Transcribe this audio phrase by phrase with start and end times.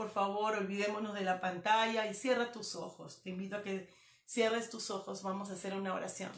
[0.00, 3.20] Por favor, olvidémonos de la pantalla y cierra tus ojos.
[3.22, 3.86] Te invito a que
[4.24, 5.22] cierres tus ojos.
[5.22, 6.32] Vamos a hacer una oración.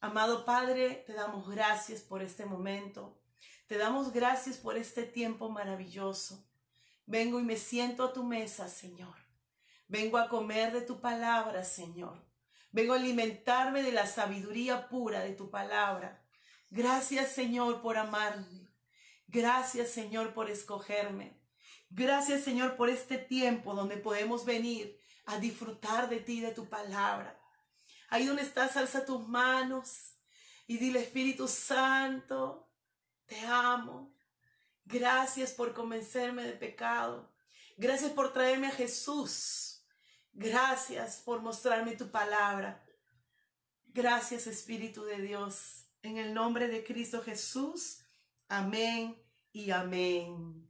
[0.00, 3.20] Amado Padre, te damos gracias por este momento.
[3.66, 6.48] Te damos gracias por este tiempo maravilloso.
[7.04, 9.14] Vengo y me siento a tu mesa, Señor.
[9.86, 12.24] Vengo a comer de tu palabra, Señor.
[12.72, 16.24] Vengo a alimentarme de la sabiduría pura de tu palabra.
[16.70, 18.72] Gracias, Señor, por amarme.
[19.26, 21.39] Gracias, Señor, por escogerme.
[21.90, 27.38] Gracias, Señor, por este tiempo donde podemos venir a disfrutar de ti, de tu palabra.
[28.08, 30.14] Ahí donde estás, alza tus manos
[30.66, 32.70] y dile, Espíritu Santo,
[33.26, 34.14] te amo.
[34.84, 37.32] Gracias por convencerme de pecado.
[37.76, 39.70] Gracias por traerme a Jesús
[40.32, 42.82] Gracias por mostrarme tu palabra.
[43.86, 45.86] Gracias Espíritu de Dios.
[46.02, 47.98] En el nombre de Cristo Jesús.
[48.48, 49.20] Amén
[49.52, 50.68] y amén.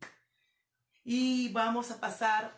[1.05, 2.57] Y vamos a pasar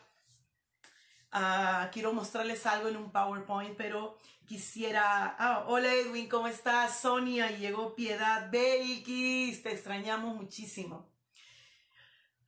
[1.31, 7.01] a, quiero mostrarles algo en un PowerPoint, pero quisiera, ah, hola Edwin, ¿cómo estás?
[7.01, 11.11] Sonia, llegó Piedad, Belkis, te extrañamos muchísimo.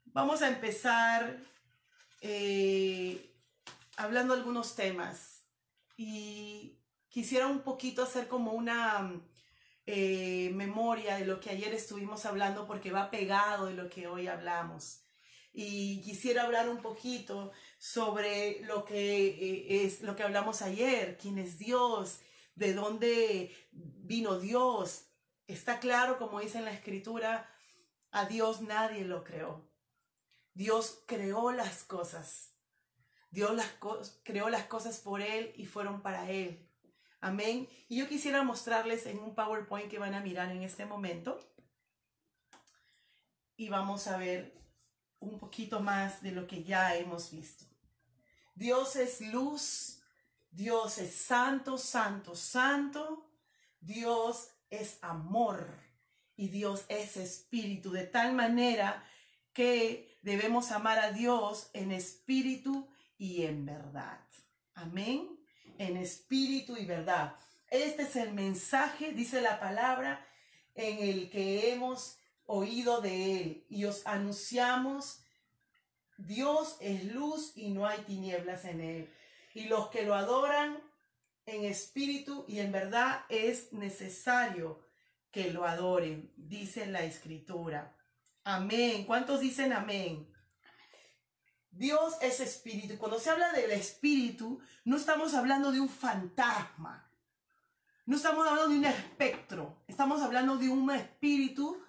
[0.06, 1.41] Vamos a empezar
[2.20, 3.34] eh,
[3.97, 5.45] hablando algunos temas
[5.97, 6.78] y
[7.09, 9.12] quisiera un poquito hacer como una
[9.87, 14.27] eh, memoria de lo que ayer estuvimos hablando porque va pegado de lo que hoy
[14.27, 15.03] hablamos.
[15.55, 21.38] Y quisiera hablar un poquito sobre lo que eh, es lo que hablamos ayer, quién
[21.38, 22.20] es Dios,
[22.55, 25.06] de dónde vino Dios.
[25.47, 27.48] Está claro, como dice en la escritura,
[28.10, 29.70] a Dios nadie lo creó.
[30.53, 32.54] Dios creó las cosas
[33.34, 33.66] Dios las
[34.22, 36.70] creó las cosas por Él y fueron para Él.
[37.20, 37.69] Amén.
[37.88, 41.41] Y yo quisiera mostrarles en un PowerPoint que van a mirar en este momento.
[43.56, 44.54] Y vamos a ver
[45.25, 47.65] un poquito más de lo que ya hemos visto.
[48.55, 50.01] Dios es luz,
[50.51, 53.31] Dios es santo, santo, santo.
[53.81, 55.69] Dios es amor
[56.37, 59.05] y Dios es espíritu, de tal manera
[59.53, 64.21] que debemos amar a Dios en espíritu y en verdad.
[64.75, 65.39] Amén.
[65.79, 67.37] En espíritu y verdad.
[67.69, 70.27] Este es el mensaje, dice la palabra,
[70.75, 75.21] en el que hemos oído de él y os anunciamos,
[76.19, 79.15] Dios es luz y no hay tinieblas en él.
[79.55, 80.82] Y los que lo adoran
[81.47, 84.84] en espíritu y en verdad es necesario
[85.31, 87.97] que lo adoren, dice la escritura.
[88.44, 89.05] Amén.
[89.05, 90.31] ¿Cuántos dicen amén?
[91.71, 92.97] Dios es espíritu.
[92.99, 97.11] Cuando se habla del espíritu, no estamos hablando de un fantasma.
[98.06, 99.82] No estamos hablando de un espectro.
[99.88, 101.84] Estamos hablando de un espíritu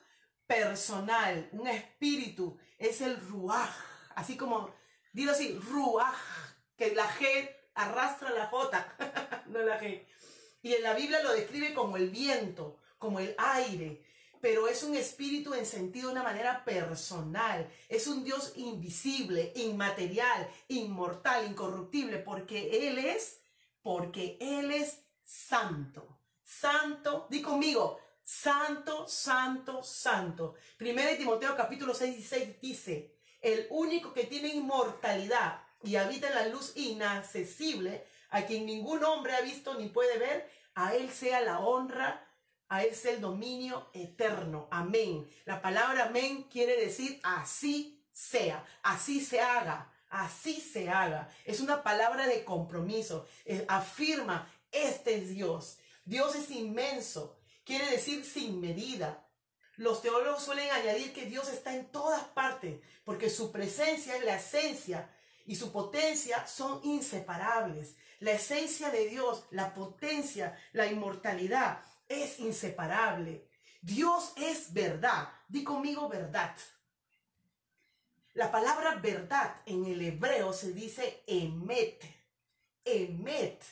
[0.47, 1.50] personal.
[1.51, 3.69] Un espíritu es el ruaj.
[4.16, 4.73] Así como,
[5.13, 6.16] digo así, ruaj.
[6.78, 9.44] Que la G arrastra la J.
[9.47, 10.05] no la G.
[10.61, 14.05] Y en la Biblia lo describe como el viento, como el aire
[14.45, 17.67] pero es un espíritu en sentido de una manera personal.
[17.89, 23.41] Es un Dios invisible, inmaterial, inmortal, incorruptible, porque Él es,
[23.81, 26.19] porque Él es santo.
[26.44, 30.55] Santo, di conmigo, santo, santo, santo.
[30.77, 36.27] Primero de Timoteo capítulo 6 y 6 dice, el único que tiene inmortalidad y habita
[36.27, 41.09] en la luz inaccesible, a quien ningún hombre ha visto ni puede ver, a Él
[41.11, 42.25] sea la honra
[42.67, 44.67] a es el dominio eterno.
[44.71, 45.29] Amén.
[45.45, 51.29] La palabra amén quiere decir así sea, así se haga, así se haga.
[51.45, 53.28] Es una palabra de compromiso.
[53.67, 55.78] afirma, este es Dios.
[56.05, 57.37] Dios es inmenso.
[57.66, 59.28] Quiere decir sin medida.
[59.78, 64.35] Los teólogos suelen añadir que Dios está en todas partes, porque su presencia es la
[64.35, 65.09] esencia
[65.46, 67.96] y su potencia son inseparables.
[68.20, 73.50] La esencia de Dios, la potencia, la inmortalidad, es inseparable.
[73.82, 75.28] Dios es verdad.
[75.47, 76.56] Di conmigo verdad.
[78.34, 82.03] La palabra verdad en el hebreo se dice emet.
[82.84, 83.64] Emet.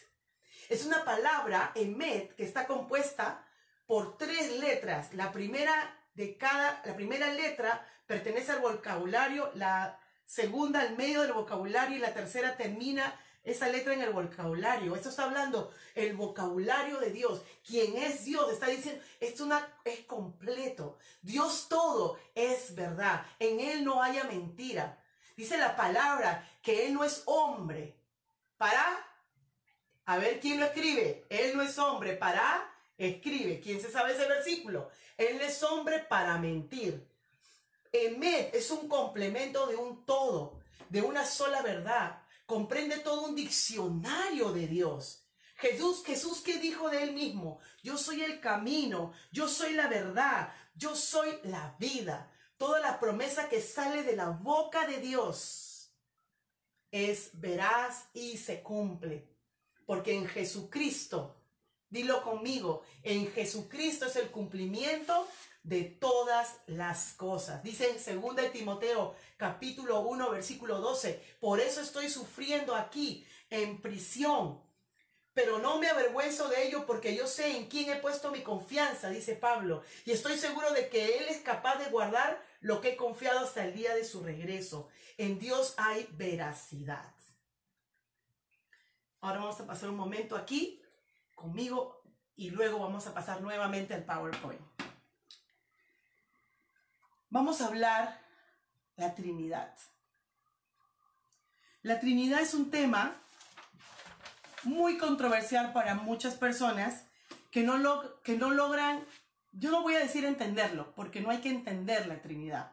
[0.69, 3.42] Es una palabra, emet, que está compuesta
[3.85, 5.13] por tres letras.
[5.13, 11.33] La primera de cada, la primera letra pertenece al vocabulario, la segunda al medio del
[11.33, 14.95] vocabulario y la tercera termina esa letra en el vocabulario.
[14.95, 17.41] Esto está hablando el vocabulario de Dios.
[17.65, 20.97] Quien es Dios está diciendo, esto una, es completo.
[21.21, 23.25] Dios todo es verdad.
[23.39, 24.97] En Él no haya mentira.
[25.35, 27.97] Dice la palabra que Él no es hombre
[28.57, 29.09] para...
[30.05, 31.25] A ver quién lo escribe.
[31.29, 32.72] Él no es hombre para...
[33.07, 33.59] Escribe.
[33.59, 34.89] ¿Quién se sabe ese versículo?
[35.17, 37.07] Él es hombre para mentir.
[37.91, 40.59] Emet es un complemento de un todo,
[40.89, 45.25] de una sola verdad comprende todo un diccionario de Dios.
[45.55, 50.53] Jesús, Jesús que dijo de él mismo, yo soy el camino, yo soy la verdad,
[50.75, 52.31] yo soy la vida.
[52.57, 55.93] Toda la promesa que sale de la boca de Dios
[56.91, 59.27] es veraz y se cumple.
[59.85, 61.42] Porque en Jesucristo,
[61.93, 65.27] dilo conmigo, en Jesucristo es el cumplimiento
[65.61, 67.63] de todas las cosas.
[67.63, 74.59] Dice en 2 Timoteo capítulo 1 versículo 12, por eso estoy sufriendo aquí en prisión,
[75.35, 79.09] pero no me avergüenzo de ello porque yo sé en quién he puesto mi confianza,
[79.09, 82.95] dice Pablo, y estoy seguro de que Él es capaz de guardar lo que he
[82.95, 84.89] confiado hasta el día de su regreso.
[85.17, 87.13] En Dios hay veracidad.
[89.21, 90.82] Ahora vamos a pasar un momento aquí
[91.43, 92.01] conmigo
[92.37, 94.61] y luego vamos a pasar nuevamente al PowerPoint.
[97.29, 98.21] Vamos a hablar
[98.95, 99.75] la Trinidad.
[101.81, 103.21] La Trinidad es un tema
[104.63, 107.07] muy controversial para muchas personas
[107.51, 109.05] que no, que no logran,
[109.51, 112.71] yo no voy a decir entenderlo, porque no hay que entender la Trinidad.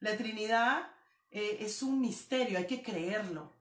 [0.00, 0.86] La Trinidad
[1.30, 3.54] eh, es un misterio, hay que creerlo.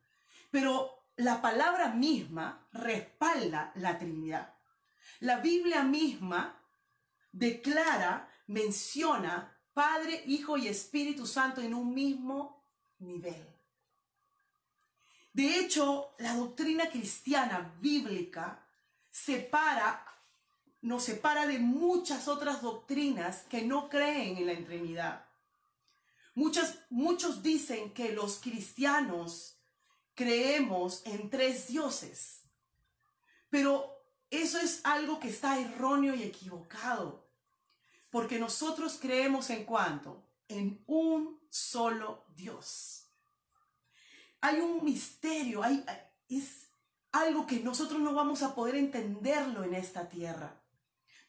[0.50, 4.54] Pero la palabra misma respalda la Trinidad.
[5.20, 6.62] La Biblia misma
[7.32, 12.66] declara, menciona Padre, Hijo y Espíritu Santo en un mismo
[13.00, 13.48] nivel.
[15.34, 18.68] De hecho, la doctrina cristiana bíblica
[19.10, 20.06] separa,
[20.82, 25.26] nos separa de muchas otras doctrinas que no creen en la Trinidad.
[26.36, 29.61] Muchos, muchos dicen que los cristianos
[30.16, 32.44] creemos en tres dioses,
[33.50, 37.30] pero eso es algo que está erróneo y equivocado.
[38.10, 40.28] Porque nosotros creemos en cuánto?
[40.48, 43.08] En un solo Dios.
[44.42, 45.86] Hay un misterio, hay,
[46.28, 46.68] es
[47.12, 50.62] algo que nosotros no vamos a poder entenderlo en esta tierra.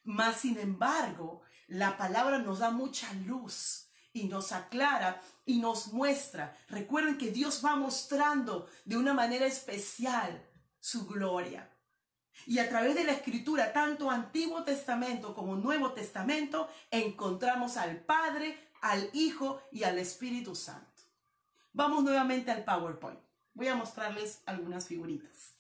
[0.05, 6.57] Mas, sin embargo, la palabra nos da mucha luz y nos aclara y nos muestra.
[6.69, 10.47] Recuerden que Dios va mostrando de una manera especial
[10.81, 11.71] su gloria.
[12.47, 18.71] Y a través de la escritura, tanto Antiguo Testamento como Nuevo Testamento, encontramos al Padre,
[18.81, 21.03] al Hijo y al Espíritu Santo.
[21.73, 23.21] Vamos nuevamente al PowerPoint.
[23.55, 25.57] Voy a mostrarles algunas figuritas.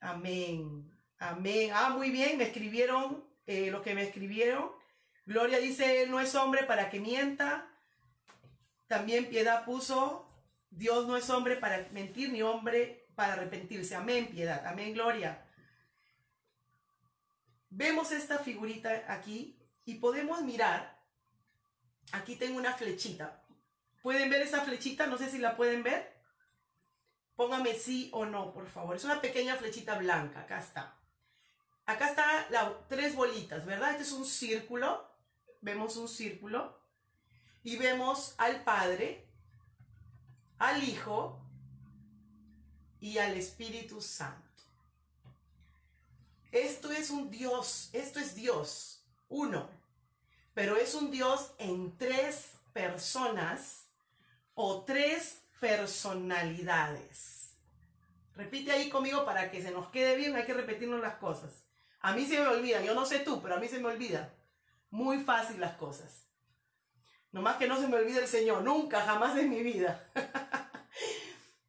[0.00, 0.90] Amén.
[1.18, 1.70] Amén.
[1.72, 4.70] Ah, muy bien, me escribieron eh, lo que me escribieron.
[5.26, 7.70] Gloria dice, no es hombre para que mienta.
[8.86, 10.28] También Piedad puso,
[10.70, 13.94] Dios no es hombre para mentir ni hombre para arrepentirse.
[13.94, 14.66] Amén, piedad.
[14.66, 15.46] Amén, gloria.
[17.70, 21.02] Vemos esta figurita aquí y podemos mirar.
[22.12, 23.42] Aquí tengo una flechita.
[24.02, 25.06] ¿Pueden ver esa flechita?
[25.06, 26.12] No sé si la pueden ver.
[27.36, 28.96] Póngame sí o no, por favor.
[28.96, 30.40] Es una pequeña flechita blanca.
[30.40, 30.98] Acá está.
[31.86, 33.90] Acá está la, tres bolitas, ¿verdad?
[33.90, 35.06] Este es un círculo.
[35.60, 36.78] Vemos un círculo.
[37.62, 39.26] Y vemos al Padre,
[40.58, 41.40] al Hijo
[43.00, 44.44] y al Espíritu Santo.
[46.52, 49.68] Esto es un Dios, esto es Dios, uno,
[50.54, 53.86] pero es un Dios en tres personas
[54.54, 57.56] o tres personalidades.
[58.36, 61.64] Repite ahí conmigo para que se nos quede bien, hay que repetirnos las cosas.
[62.04, 64.36] A mí se me olvida, yo no sé tú, pero a mí se me olvida.
[64.90, 66.28] Muy fácil las cosas.
[67.32, 70.12] Nomás que no se me olvide el Señor, nunca, jamás en mi vida.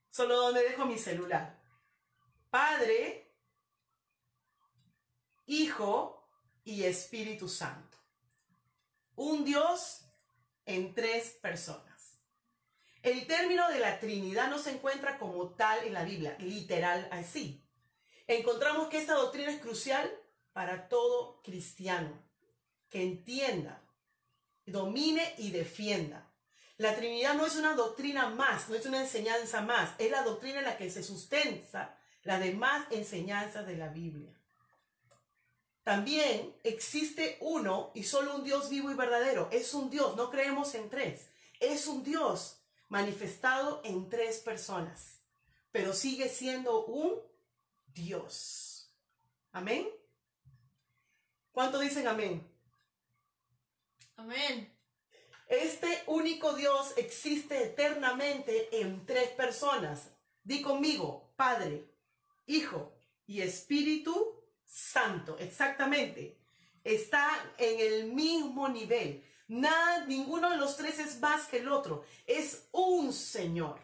[0.10, 1.58] Solo donde dejo mi celular.
[2.50, 3.34] Padre,
[5.46, 6.30] Hijo
[6.66, 7.98] y Espíritu Santo.
[9.16, 10.06] Un Dios
[10.66, 12.20] en tres personas.
[13.02, 17.66] El término de la Trinidad no se encuentra como tal en la Biblia, literal así.
[18.28, 20.12] Encontramos que esta doctrina es crucial
[20.56, 22.18] para todo cristiano,
[22.90, 23.82] que entienda
[24.66, 26.32] domine y defienda.
[26.78, 30.60] La Trinidad no es una doctrina más, no es una enseñanza más, es la doctrina
[30.60, 34.34] en la que se sustenta las demás enseñanzas de la Biblia.
[35.84, 39.50] También existe uno y solo un Dios vivo y verdadero.
[39.52, 41.28] Es un Dios, no creemos en tres.
[41.60, 45.20] Es un Dios manifestado en tres personas,
[45.74, 47.20] pero sigue siendo un
[47.88, 48.90] Dios.
[49.52, 49.86] Amén.
[51.56, 52.46] ¿Cuánto dicen amén?
[54.18, 54.78] Amén.
[55.48, 60.12] Este único Dios existe eternamente en tres personas.
[60.44, 61.90] Di conmigo, Padre,
[62.46, 65.38] Hijo y Espíritu Santo.
[65.40, 66.38] Exactamente.
[66.84, 69.24] Está en el mismo nivel.
[69.48, 72.04] Nada, ninguno de los tres es más que el otro.
[72.28, 73.80] Es un Señor.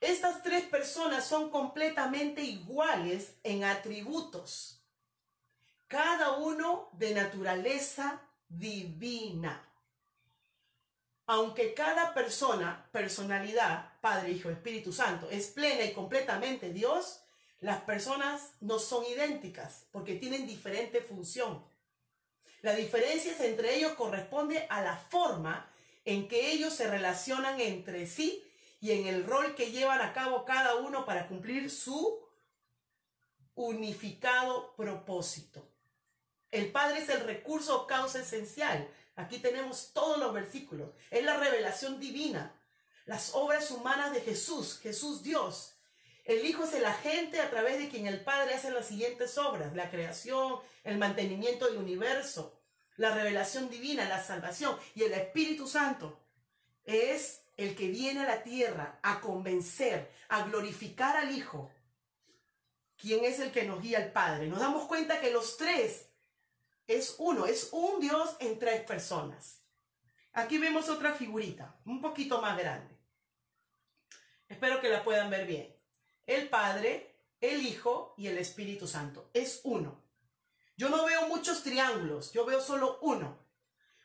[0.00, 4.79] Estas tres personas son completamente iguales en atributos.
[5.90, 9.68] Cada uno de naturaleza divina.
[11.26, 17.24] Aunque cada persona, personalidad, Padre, Hijo, Espíritu Santo, es plena y completamente Dios,
[17.58, 21.66] las personas no son idénticas porque tienen diferente función.
[22.62, 25.68] La diferencia entre ellos corresponde a la forma
[26.04, 28.48] en que ellos se relacionan entre sí
[28.80, 32.24] y en el rol que llevan a cabo cada uno para cumplir su
[33.56, 35.69] unificado propósito.
[36.50, 38.88] El Padre es el recurso o causa esencial.
[39.16, 40.90] Aquí tenemos todos los versículos.
[41.10, 42.54] Es la revelación divina.
[43.06, 45.74] Las obras humanas de Jesús, Jesús Dios.
[46.24, 49.74] El Hijo es el agente a través de quien el Padre hace las siguientes obras.
[49.74, 52.60] La creación, el mantenimiento del universo,
[52.96, 54.76] la revelación divina, la salvación.
[54.94, 56.20] Y el Espíritu Santo
[56.84, 61.70] es el que viene a la tierra a convencer, a glorificar al Hijo.
[62.96, 64.46] ¿Quién es el que nos guía al Padre?
[64.46, 66.09] Nos damos cuenta que los tres
[66.90, 69.62] es uno, es un Dios en tres personas.
[70.32, 72.98] Aquí vemos otra figurita, un poquito más grande.
[74.48, 75.72] Espero que la puedan ver bien.
[76.26, 79.30] El Padre, el Hijo y el Espíritu Santo.
[79.32, 80.02] Es uno.
[80.76, 83.38] Yo no veo muchos triángulos, yo veo solo uno.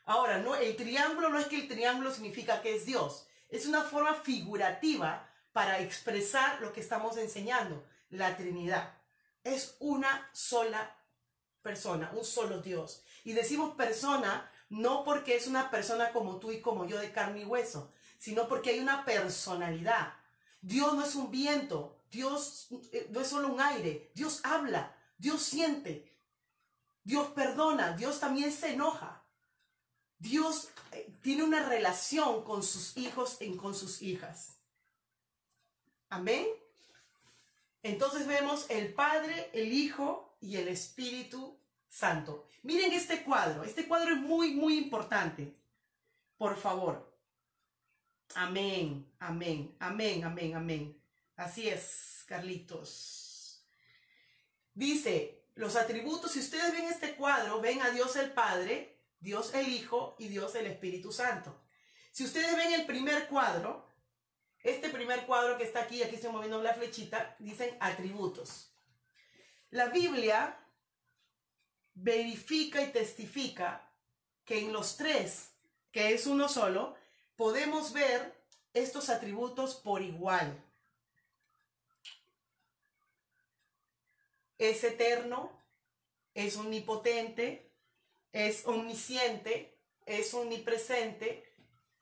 [0.04, 3.26] Ahora, no, el triángulo no es que el triángulo significa que es Dios.
[3.48, 8.96] Es una forma figurativa para expresar lo que estamos enseñando, la Trinidad.
[9.42, 10.96] Es una sola
[11.66, 13.02] persona, un solo Dios.
[13.24, 17.40] Y decimos persona no porque es una persona como tú y como yo de carne
[17.40, 20.14] y hueso, sino porque hay una personalidad.
[20.60, 25.42] Dios no es un viento, Dios eh, no es solo un aire, Dios habla, Dios
[25.42, 26.16] siente,
[27.02, 29.24] Dios perdona, Dios también se enoja.
[30.18, 34.58] Dios eh, tiene una relación con sus hijos y con sus hijas.
[36.08, 36.46] Amén.
[37.82, 41.55] Entonces vemos el Padre, el Hijo y el Espíritu
[41.88, 42.48] Santo.
[42.62, 43.64] Miren este cuadro.
[43.64, 45.56] Este cuadro es muy, muy importante.
[46.36, 47.16] Por favor.
[48.34, 51.02] Amén, amén, amén, amén, amén.
[51.36, 53.64] Así es, Carlitos.
[54.74, 59.68] Dice, los atributos, si ustedes ven este cuadro, ven a Dios el Padre, Dios el
[59.68, 61.62] Hijo y Dios el Espíritu Santo.
[62.12, 63.88] Si ustedes ven el primer cuadro,
[64.62, 68.72] este primer cuadro que está aquí, aquí estoy moviendo la flechita, dicen atributos.
[69.70, 70.58] La Biblia
[71.96, 73.90] verifica y testifica
[74.44, 75.50] que en los tres,
[75.90, 76.94] que es uno solo,
[77.34, 78.34] podemos ver
[78.74, 80.62] estos atributos por igual.
[84.58, 85.50] Es eterno,
[86.34, 87.72] es omnipotente,
[88.32, 91.52] es omnisciente, es omnipresente,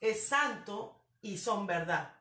[0.01, 2.15] es santo y son verdad.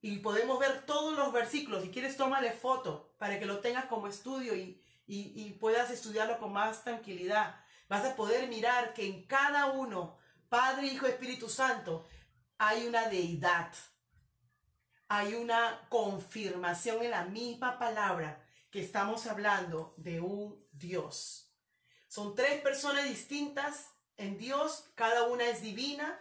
[0.00, 1.82] Y podemos ver todos los versículos.
[1.82, 6.52] Si quieres, tómale foto para que lo tengas como estudio y, y, puedas estudiarlo con
[6.52, 7.60] más tranquilidad.
[7.88, 10.16] Vas a poder mirar que en cada uno,
[10.48, 12.06] Padre, Hijo, Espíritu Santo,
[12.58, 13.72] hay una deidad.
[15.08, 21.54] Hay una confirmación en la misma palabra que estamos hablando de un Dios.
[22.08, 26.18] Son tres personas distintas en Dios, cada una es divina,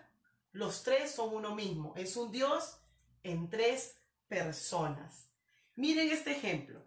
[0.52, 1.94] los tres son uno mismo.
[1.96, 2.78] Es un Dios
[3.24, 3.96] en tres
[4.28, 5.30] personas.
[5.76, 6.84] Miren este ejemplo.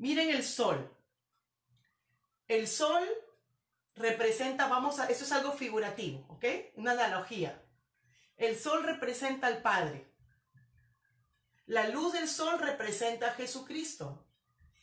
[0.00, 0.90] Miren el sol.
[2.48, 3.06] El sol
[3.96, 6.44] representa, vamos a, eso es algo figurativo, ¿ok?
[6.76, 7.62] Una analogía.
[8.38, 10.10] El sol representa al Padre.
[11.66, 14.24] La luz del sol representa a Jesucristo.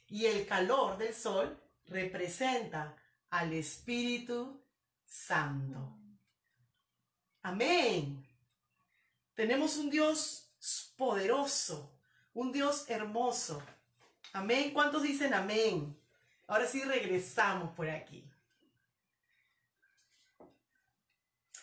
[0.07, 2.95] Y el calor del sol representa
[3.31, 4.63] al Espíritu
[5.03, 5.97] Santo.
[7.41, 8.23] Amén.
[9.33, 10.53] Tenemos un Dios
[10.95, 11.97] poderoso,
[12.35, 13.63] un Dios hermoso,
[14.33, 14.71] Amén.
[14.71, 15.97] ¿Cuántos dicen amén?
[16.47, 18.23] Ahora sí regresamos por aquí.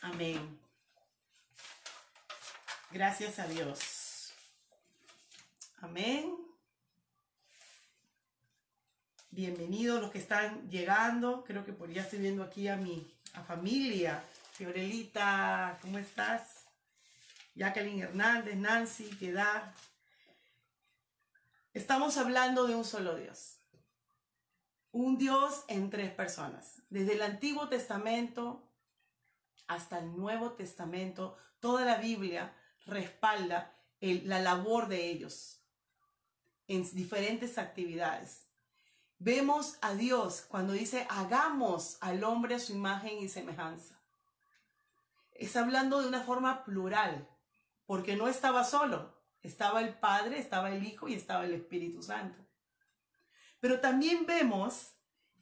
[0.00, 0.58] Amén.
[2.90, 4.34] Gracias a Dios.
[5.80, 6.36] Amén.
[9.30, 11.42] Bienvenidos los que están llegando.
[11.44, 14.22] Creo que por ya estoy viendo aquí a mi a familia.
[14.52, 16.66] Fiorelita, ¿cómo estás?
[17.54, 19.74] Jacqueline Hernández, Nancy, Piedad.
[21.74, 23.58] Estamos hablando de un solo Dios.
[24.92, 26.82] Un Dios en tres personas.
[26.88, 28.70] Desde el Antiguo Testamento
[29.66, 32.54] hasta el Nuevo Testamento, toda la Biblia
[32.86, 35.64] respalda la labor de ellos
[36.68, 38.46] en diferentes actividades.
[39.18, 44.00] Vemos a Dios cuando dice, hagamos al hombre a su imagen y semejanza.
[45.32, 47.28] Está hablando de una forma plural,
[47.84, 52.44] porque no estaba solo, estaba el Padre, estaba el Hijo y estaba el Espíritu Santo.
[53.60, 54.94] Pero también vemos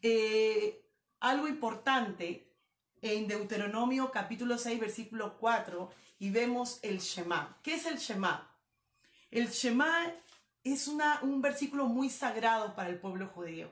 [0.03, 0.85] eh,
[1.21, 2.53] algo importante
[3.01, 7.59] en Deuteronomio capítulo 6, versículo 4, y vemos el Shema.
[7.63, 8.57] ¿Qué es el Shema?
[9.31, 10.13] El Shema
[10.65, 13.71] es una, un versículo muy sagrado para el pueblo judío.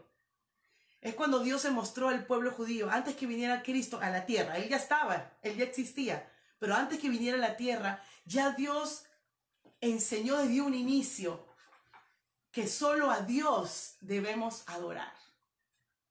[1.00, 4.58] Es cuando Dios se mostró al pueblo judío, antes que viniera Cristo a la tierra.
[4.58, 9.04] Él ya estaba, él ya existía, pero antes que viniera a la tierra, ya Dios
[9.80, 11.46] enseñó desde un inicio
[12.50, 15.14] que solo a Dios debemos adorar.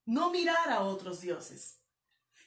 [0.04, 1.78] No mirar a otros dioses.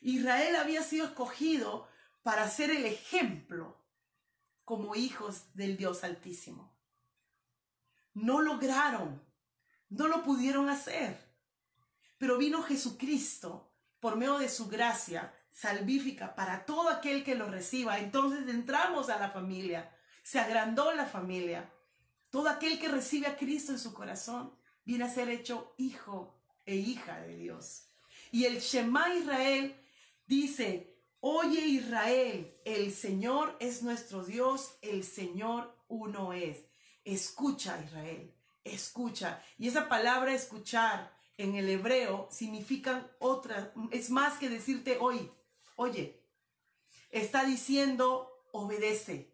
[0.02, 1.88] Israel había sido escogido
[2.24, 3.78] para ser el ejemplo
[4.66, 6.76] como hijos del Dios Altísimo.
[8.14, 9.24] No lograron,
[9.90, 11.18] no lo pudieron hacer,
[12.18, 18.00] pero vino Jesucristo por medio de su gracia salvífica para todo aquel que lo reciba.
[18.00, 19.93] Entonces entramos a la familia,
[20.24, 21.72] se agrandó la familia.
[22.32, 26.76] Todo aquel que recibe a Cristo en su corazón viene a ser hecho hijo e
[26.76, 27.90] hija de Dios.
[28.32, 29.80] Y el Shema Israel
[30.26, 36.70] Dice, oye Israel, el Señor es nuestro Dios, el Señor uno es.
[37.04, 39.44] Escucha Israel, escucha.
[39.58, 45.30] Y esa palabra escuchar en el hebreo significa otra, es más que decirte hoy,
[45.76, 46.22] oye.
[47.12, 49.33] Está diciendo, obedece.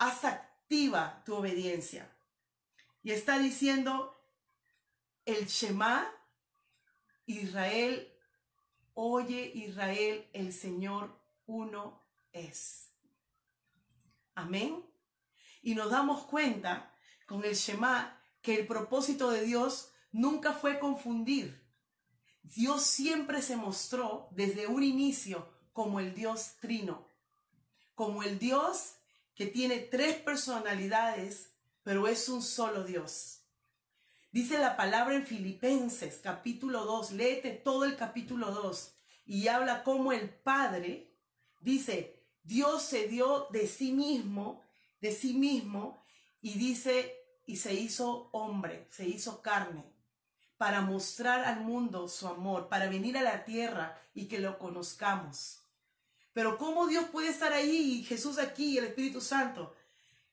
[0.00, 2.10] Haz activa tu obediencia.
[3.04, 4.14] Y está diciendo,
[5.24, 6.12] el Shema,
[7.26, 8.10] Israel
[9.02, 12.90] Oye Israel, el Señor uno es.
[14.34, 14.84] Amén.
[15.62, 16.94] Y nos damos cuenta
[17.26, 21.66] con el Shema que el propósito de Dios nunca fue confundir.
[22.42, 27.08] Dios siempre se mostró desde un inicio como el Dios trino,
[27.94, 28.96] como el Dios
[29.40, 33.40] que tiene tres personalidades, pero es un solo Dios.
[34.32, 38.92] Dice la palabra en Filipenses capítulo 2, léete todo el capítulo 2
[39.24, 41.16] y habla como el Padre
[41.58, 44.62] dice, Dios se dio de sí mismo,
[45.00, 46.04] de sí mismo,
[46.42, 49.90] y dice, y se hizo hombre, se hizo carne,
[50.58, 55.59] para mostrar al mundo su amor, para venir a la tierra y que lo conozcamos.
[56.32, 59.74] Pero ¿cómo Dios puede estar ahí y Jesús aquí y el Espíritu Santo?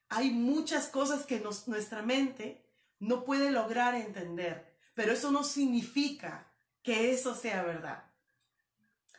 [0.09, 2.63] Hay muchas cosas que nuestra mente
[2.99, 6.47] no puede lograr entender, pero eso no significa
[6.83, 8.03] que eso sea verdad.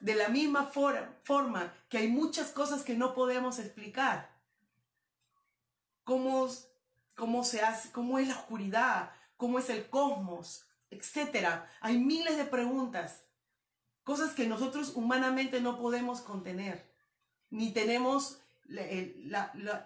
[0.01, 4.31] De la misma forma que hay muchas cosas que no podemos explicar.
[6.05, 6.49] Cómo,
[7.15, 11.71] cómo se hace, cómo es la oscuridad, cómo es el cosmos, etcétera.
[11.81, 13.25] Hay miles de preguntas,
[14.09, 16.91] cosas que nosotros humanamente no podemos contener,
[17.51, 18.39] ni tenemos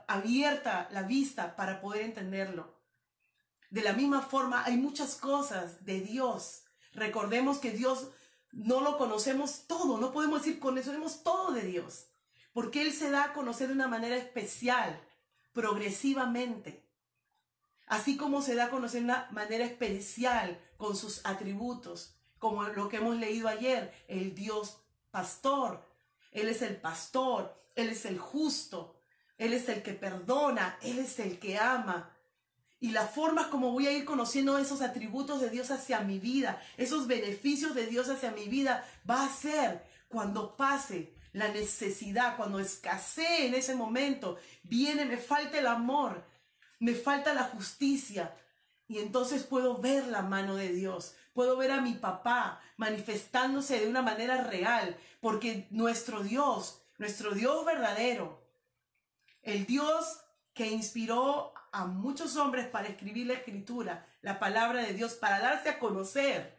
[0.07, 2.73] abierta la vista para poder entenderlo.
[3.71, 6.63] De la misma forma, hay muchas cosas de Dios.
[6.93, 8.11] Recordemos que Dios
[8.53, 12.07] no lo conocemos todo, no podemos decir conocemos todo de Dios,
[12.53, 15.03] porque Él se da a conocer de una manera especial,
[15.53, 16.89] progresivamente.
[17.89, 22.89] Así como se da a conocer de una manera especial con sus atributos, como lo
[22.89, 24.81] que hemos leído ayer, el Dios
[25.13, 25.89] pastor.
[26.33, 28.97] Él es el pastor, Él es el justo,
[29.39, 32.11] Él es el que perdona, Él es el que ama,
[32.81, 36.61] y la forma como voy a ir conociendo esos atributos de Dios hacia mi vida,
[36.77, 42.59] esos beneficios de Dios hacia mi vida, va a ser cuando pase la necesidad, cuando
[42.59, 46.25] escasee en ese momento, viene, me falta el amor,
[46.81, 48.35] me falta la justicia.
[48.89, 53.89] Y entonces puedo ver la mano de Dios, puedo ver a mi papá manifestándose de
[53.89, 58.43] una manera real, porque nuestro Dios, nuestro Dios verdadero,
[59.43, 60.21] el Dios
[60.55, 65.71] que inspiró a muchos hombres para escribir la escritura, la palabra de Dios, para darse
[65.71, 66.57] a conocer.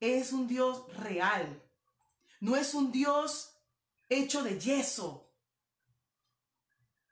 [0.00, 1.62] Es un Dios real.
[2.40, 3.54] No es un Dios
[4.08, 5.30] hecho de yeso,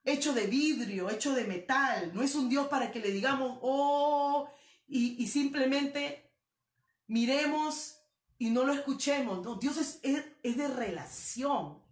[0.05, 2.12] hecho de vidrio, hecho de metal.
[2.14, 4.51] No es un Dios para que le digamos, oh,
[4.88, 6.33] y, simplemente
[7.07, 7.98] miremos
[8.38, 9.44] y no lo escuchemos.
[9.44, 11.83] No, Dios es, es de relación.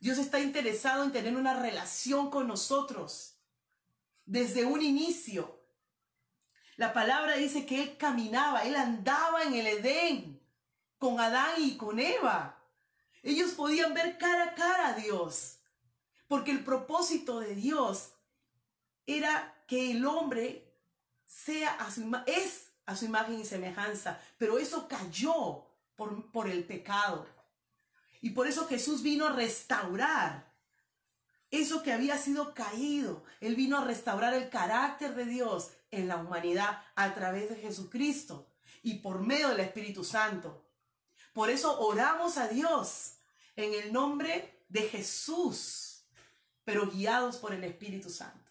[0.00, 3.36] Dios está interesado en tener una relación con nosotros
[4.26, 5.58] desde un inicio.
[6.76, 10.40] La palabra dice que Él caminaba, Él andaba en el Edén
[10.98, 12.62] con Adán y con Eva.
[13.22, 15.58] Ellos podían ver cara a cara a Dios,
[16.28, 18.12] porque el propósito de Dios
[19.06, 20.67] era que el hombre
[21.28, 26.64] sea a su es a su imagen y semejanza, pero eso cayó por, por el
[26.64, 27.26] pecado.
[28.22, 30.54] Y por eso Jesús vino a restaurar
[31.50, 33.24] eso que había sido caído.
[33.40, 38.50] Él vino a restaurar el carácter de Dios en la humanidad a través de Jesucristo
[38.82, 40.64] y por medio del Espíritu Santo.
[41.34, 43.18] Por eso oramos a Dios
[43.54, 46.04] en el nombre de Jesús,
[46.64, 48.47] pero guiados por el Espíritu Santo.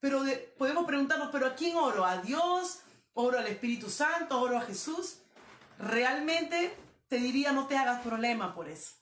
[0.00, 0.22] Pero
[0.56, 2.04] podemos preguntarnos, ¿pero a quién oro?
[2.04, 2.80] ¿A Dios?
[3.14, 4.40] ¿Oro al Espíritu Santo?
[4.40, 5.18] ¿Oro a Jesús?
[5.78, 6.74] Realmente
[7.08, 8.92] te diría no te hagas problema por eso.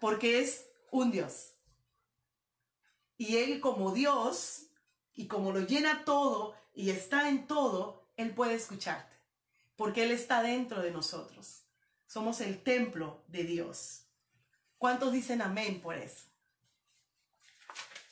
[0.00, 1.54] Porque es un Dios.
[3.16, 4.66] Y Él como Dios,
[5.14, 9.16] y como lo llena todo y está en todo, Él puede escucharte.
[9.76, 11.62] Porque Él está dentro de nosotros.
[12.06, 14.06] Somos el templo de Dios.
[14.78, 16.26] ¿Cuántos dicen amén por eso?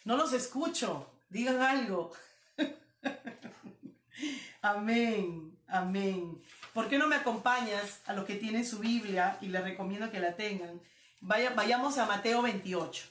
[0.05, 1.09] No los escucho.
[1.29, 2.13] Digan algo.
[4.63, 6.43] amén, amén.
[6.73, 10.21] ¿Por qué no me acompañas a los que tienen su Biblia y les recomiendo que
[10.21, 10.81] la tengan?
[11.21, 13.05] Vaya, vayamos a Mateo 28.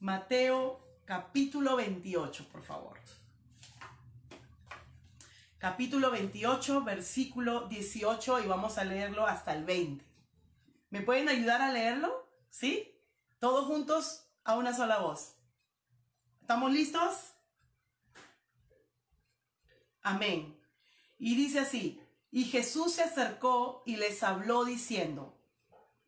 [0.00, 2.98] Mateo capítulo 28, por favor.
[5.58, 10.04] Capítulo 28, versículo 18 y vamos a leerlo hasta el 20.
[10.90, 12.28] ¿Me pueden ayudar a leerlo?
[12.50, 12.94] ¿Sí?
[13.38, 15.34] Todos juntos a una sola voz.
[16.40, 17.32] ¿Estamos listos?
[20.02, 20.56] Amén.
[21.18, 25.36] Y dice así, y Jesús se acercó y les habló diciendo,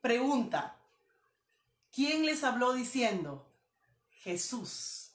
[0.01, 0.77] pregunta,
[1.93, 3.51] ¿quién les habló diciendo?
[4.11, 5.11] Jesús.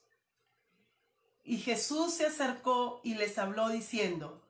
[1.46, 4.42] Y Jesús se acercó y les habló diciendo,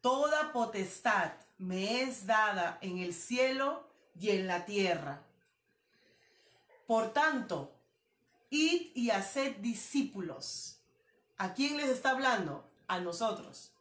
[0.00, 3.86] Toda potestad me es dada en el cielo
[4.18, 5.22] y en la tierra.
[6.86, 7.81] Por tanto,
[8.52, 10.78] id y haced discípulos.
[11.38, 12.70] ¿A quién les está hablando?
[12.86, 13.72] A nosotros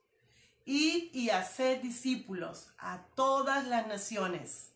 [0.65, 4.69] Id y haced discípulos a todas las naciones,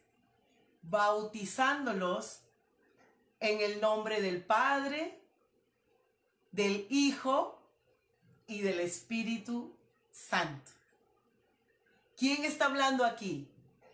[0.82, 2.40] bautizándolos
[3.40, 5.20] en el nombre del Padre,
[6.52, 7.62] del Hijo
[8.48, 9.76] y del Espíritu
[10.12, 10.72] Santo.
[12.18, 13.48] ¿Quién está hablando aquí?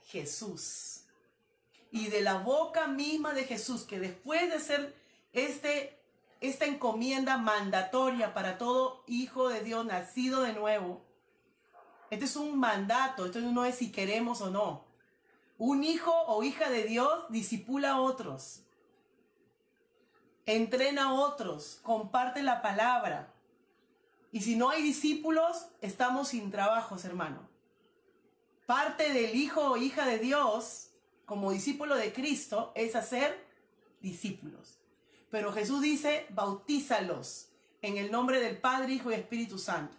[0.05, 1.01] Jesús.
[1.91, 4.95] Y de la boca misma de Jesús, que después de hacer
[5.33, 5.99] este,
[6.39, 11.01] esta encomienda mandatoria para todo hijo de Dios nacido de nuevo,
[12.11, 14.83] este es un mandato, esto no es si queremos o no.
[15.57, 18.63] Un hijo o hija de Dios disipula a otros,
[20.45, 23.33] entrena a otros, comparte la palabra.
[24.33, 27.47] Y si no hay discípulos, estamos sin trabajos, hermano.
[28.65, 30.89] Parte del hijo o hija de Dios,
[31.25, 33.47] como discípulo de Cristo, es hacer
[34.01, 34.80] discípulos.
[35.31, 37.47] Pero Jesús dice, bautízalos
[37.81, 39.95] en el nombre del Padre, Hijo y Espíritu Santo.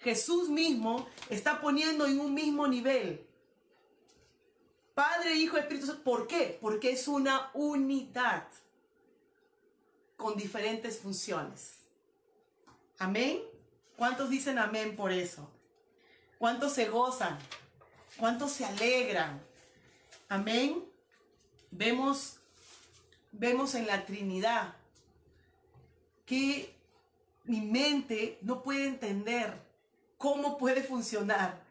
[0.00, 3.26] Jesús mismo está poniendo en un mismo nivel.
[4.94, 6.04] Padre, Hijo, Espíritu Santo.
[6.04, 6.58] ¿Por qué?
[6.60, 8.48] Porque es una unidad
[10.16, 11.78] con diferentes funciones.
[12.98, 13.42] Amén.
[13.96, 15.48] ¿Cuántos dicen amén por eso?
[16.38, 17.38] ¿Cuántos se gozan?
[18.16, 19.40] ¿Cuántos se alegran?
[20.28, 20.84] Amén.
[21.70, 22.37] Vemos,
[23.38, 24.74] vemos en la Trinidad
[26.26, 26.76] que
[27.44, 29.54] mi mente no puede entender
[30.18, 31.66] cómo puede funcionar.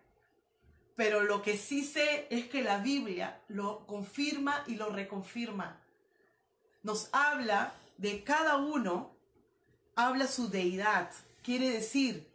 [0.95, 5.79] Pero lo que sí sé es que la Biblia lo confirma y lo reconfirma.
[6.81, 9.15] Nos habla de cada uno,
[9.95, 11.11] habla su deidad.
[11.43, 12.27] Quiere decir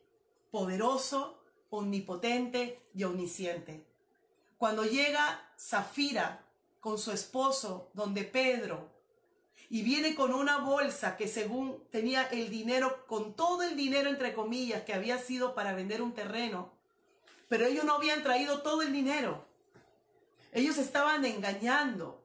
[0.52, 3.84] poderoso, omnipotente y omnisciente.
[4.58, 6.44] Cuando llega Zafira
[6.78, 8.92] con su esposo, donde Pedro
[9.72, 14.34] y viene con una bolsa que según tenía el dinero, con todo el dinero entre
[14.34, 16.74] comillas que había sido para vender un terreno,
[17.48, 19.46] pero ellos no habían traído todo el dinero.
[20.52, 22.22] Ellos estaban engañando.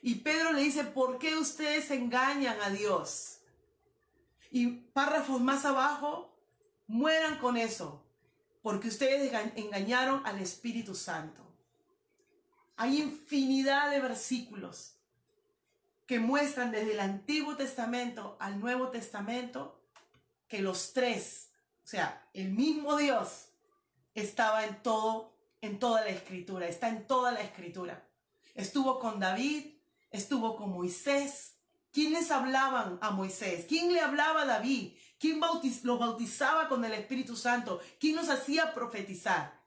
[0.00, 3.40] Y Pedro le dice, ¿por qué ustedes engañan a Dios?
[4.50, 6.34] Y párrafos más abajo,
[6.86, 8.02] mueran con eso,
[8.62, 11.42] porque ustedes engañaron al Espíritu Santo.
[12.76, 14.94] Hay infinidad de versículos
[16.06, 19.80] que muestran desde el Antiguo Testamento al Nuevo Testamento
[20.48, 21.50] que los tres,
[21.84, 23.46] o sea, el mismo Dios,
[24.14, 28.06] estaba en todo, en toda la escritura, está en toda la escritura.
[28.54, 29.74] Estuvo con David,
[30.10, 31.56] estuvo con Moisés.
[31.90, 33.66] ¿Quiénes hablaban a Moisés?
[33.68, 34.92] ¿Quién le hablaba a David?
[35.18, 35.40] ¿Quién
[35.84, 37.80] lo bautizaba con el Espíritu Santo?
[37.98, 39.60] ¿Quién nos hacía profetizar?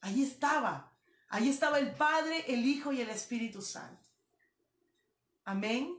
[0.00, 0.92] Ahí estaba.
[1.28, 4.01] Ahí estaba el Padre, el Hijo y el Espíritu Santo.
[5.44, 5.98] Amén.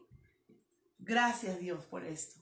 [1.00, 2.40] Gracias Dios por esto.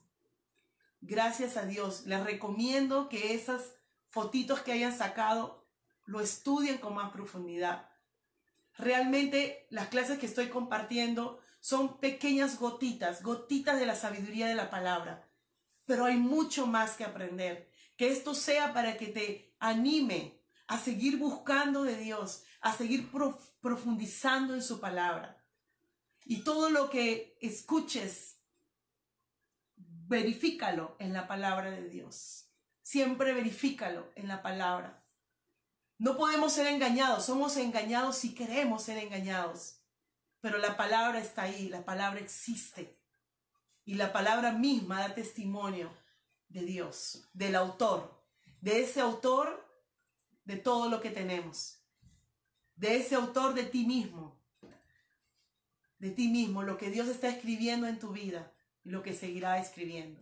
[1.00, 2.06] Gracias a Dios.
[2.06, 3.74] Les recomiendo que esas
[4.08, 5.66] fotitos que hayan sacado
[6.06, 7.90] lo estudien con más profundidad.
[8.76, 14.70] Realmente las clases que estoy compartiendo son pequeñas gotitas, gotitas de la sabiduría de la
[14.70, 15.28] palabra.
[15.84, 17.70] Pero hay mucho más que aprender.
[17.96, 23.10] Que esto sea para que te anime a seguir buscando de Dios, a seguir
[23.60, 25.41] profundizando en su palabra.
[26.24, 28.38] Y todo lo que escuches,
[29.76, 32.48] verifícalo en la palabra de Dios.
[32.82, 35.04] Siempre verifícalo en la palabra.
[35.98, 39.78] No podemos ser engañados, somos engañados si queremos ser engañados.
[40.40, 42.98] Pero la palabra está ahí, la palabra existe.
[43.84, 45.92] Y la palabra misma da testimonio
[46.48, 48.22] de Dios, del autor,
[48.60, 49.64] de ese autor
[50.44, 51.80] de todo lo que tenemos,
[52.74, 54.41] de ese autor de ti mismo,
[56.02, 59.58] de ti mismo, lo que Dios está escribiendo en tu vida y lo que seguirá
[59.58, 60.20] escribiendo.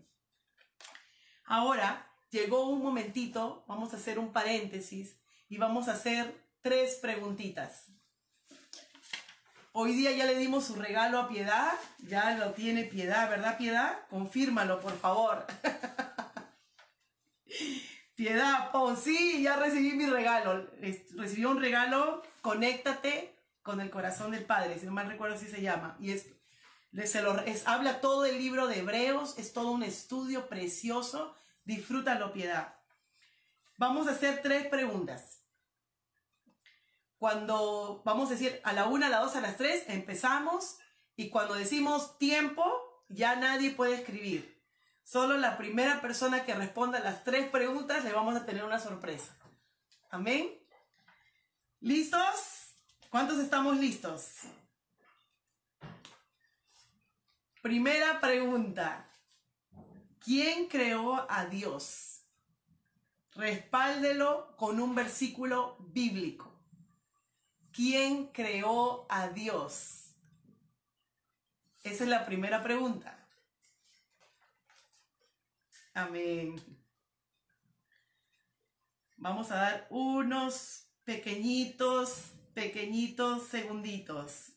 [1.46, 7.86] Ahora llegó un momentito, vamos a hacer un paréntesis y vamos a hacer tres preguntitas.
[9.72, 14.06] Hoy día ya le dimos su regalo a Piedad, ya lo tiene Piedad, ¿verdad Piedad?
[14.10, 15.46] Confírmalo, por favor.
[18.14, 20.68] Piedad, oh sí, ya recibí mi regalo.
[21.16, 25.62] Recibió un regalo, conéctate con el corazón del Padre, si no mal recuerdo así se
[25.62, 25.96] llama.
[26.00, 26.26] Y es,
[27.04, 31.34] se lo, es, habla todo el libro de Hebreos, es todo un estudio precioso.
[31.64, 32.74] Disfrútalo, Piedad.
[33.76, 35.42] Vamos a hacer tres preguntas.
[37.18, 40.78] Cuando vamos a decir a la una, a la dos, a las tres, empezamos.
[41.16, 42.64] Y cuando decimos tiempo,
[43.08, 44.58] ya nadie puede escribir.
[45.02, 49.36] Solo la primera persona que responda las tres preguntas le vamos a tener una sorpresa.
[50.10, 50.48] Amén.
[51.80, 52.59] ¿Listos?
[53.10, 54.42] ¿Cuántos estamos listos?
[57.60, 59.04] Primera pregunta.
[60.20, 62.22] ¿Quién creó a Dios?
[63.34, 66.54] Respáldelo con un versículo bíblico.
[67.72, 70.14] ¿Quién creó a Dios?
[71.82, 73.26] Esa es la primera pregunta.
[75.94, 76.54] Amén.
[79.16, 84.52] Vamos a dar unos pequeñitos, pequeñitos segunditos.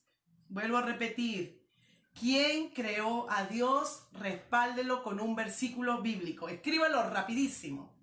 [0.49, 1.65] Vuelvo a repetir.
[2.19, 4.07] ¿Quién creó a Dios?
[4.11, 6.49] Respáldelo con un versículo bíblico.
[6.49, 7.95] Escríbalo rapidísimo.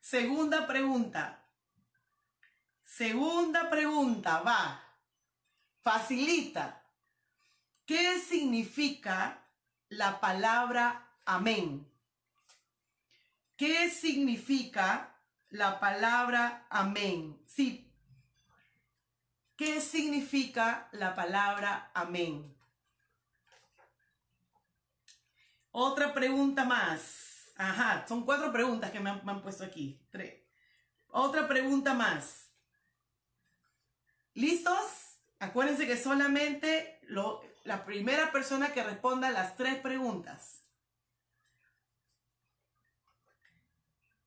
[0.00, 1.48] Segunda pregunta.
[2.82, 4.84] Segunda pregunta, va.
[5.80, 6.84] Facilita.
[7.86, 9.48] ¿Qué significa
[9.88, 11.90] la palabra amén.
[13.56, 15.11] ¿Qué significa
[15.52, 17.38] la palabra amén?
[17.46, 17.92] Sí.
[19.54, 22.56] ¿Qué significa la palabra amén?
[25.70, 27.52] Otra pregunta más.
[27.56, 30.00] Ajá, son cuatro preguntas que me han, puesto aquí.
[30.10, 30.42] Tres.
[31.08, 32.50] Otra pregunta más.
[34.32, 35.18] ¿Listos?
[35.38, 36.98] Acuérdense que solamente
[37.64, 40.61] la primera persona que responda las tres preguntas.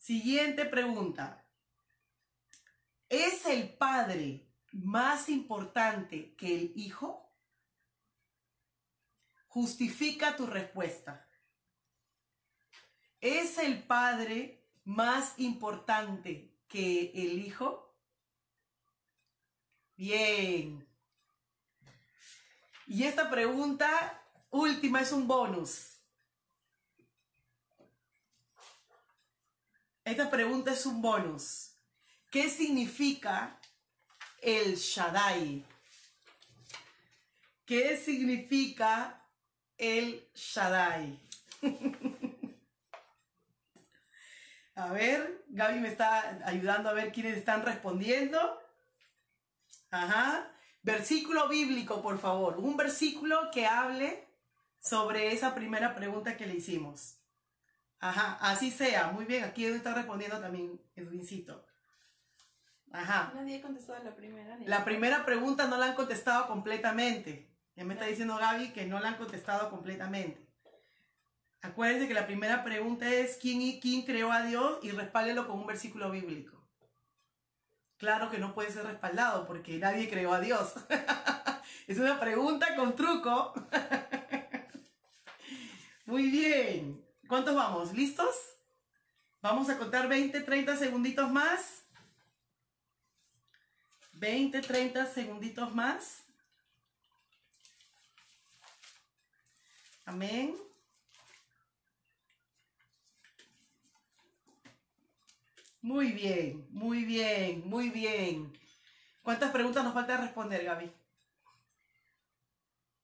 [0.05, 1.49] Siguiente pregunta.
[3.09, 7.35] ¿Es el padre más importante que el hijo?
[9.47, 11.27] Justifica tu respuesta.
[13.19, 17.97] ¿Es el padre más importante que el hijo?
[19.97, 20.87] Bien.
[22.85, 25.94] Y esta pregunta última es un bonus.
[30.05, 31.71] Esta pregunta es un bonus.
[32.29, 33.59] ¿Qué significa
[34.39, 35.65] el Shaddai?
[37.65, 39.27] ¿Qué significa
[39.79, 41.19] el Shaddai?
[44.75, 48.61] a ver, Gaby me está ayudando a ver quiénes están respondiendo.
[49.89, 50.51] Ajá.
[50.83, 52.59] Versículo bíblico, por favor.
[52.59, 54.27] Un versículo que hable
[54.79, 57.24] sobre esa primera pregunta que le hicimos.
[57.99, 59.11] Ajá, así sea.
[59.11, 61.65] Muy bien, aquí está respondiendo también Edwincito.
[62.91, 63.31] Ajá.
[63.35, 64.57] Nadie ha contestado la primera.
[64.65, 67.51] La primera pregunta no la han contestado completamente.
[67.75, 70.45] Ya me está diciendo Gaby que no la han contestado completamente.
[71.61, 74.79] Acuérdense que la primera pregunta es ¿quién, quién creó a Dios?
[74.83, 76.55] y respáldelo con un versículo bíblico.
[77.97, 80.73] Claro que no puede ser respaldado porque nadie creó a Dios.
[81.87, 83.53] es una pregunta con truco.
[86.05, 87.04] Muy bien.
[87.27, 87.93] ¿Cuántos vamos?
[87.93, 88.35] ¿Listos?
[89.41, 91.83] Vamos a contar 20, 30 segunditos más.
[94.13, 96.25] 20, 30 segunditos más.
[100.05, 100.55] Amén.
[105.81, 108.51] Muy bien, muy bien, muy bien.
[109.21, 110.91] ¿Cuántas preguntas nos falta responder, Gaby?